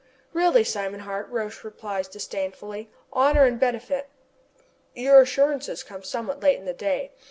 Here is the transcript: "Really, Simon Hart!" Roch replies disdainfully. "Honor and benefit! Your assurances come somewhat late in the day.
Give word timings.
"Really, 0.33 0.63
Simon 0.63 1.01
Hart!" 1.01 1.29
Roch 1.29 1.63
replies 1.63 2.07
disdainfully. 2.07 2.89
"Honor 3.13 3.45
and 3.45 3.59
benefit! 3.59 4.09
Your 4.95 5.21
assurances 5.21 5.83
come 5.83 6.01
somewhat 6.01 6.41
late 6.41 6.57
in 6.57 6.65
the 6.65 6.73
day. 6.73 7.11